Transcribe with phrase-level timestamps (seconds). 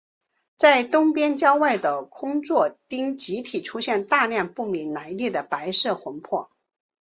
[0.55, 6.49] 在东边郊外的空座町集体出现大量不明来历的白色魂魄。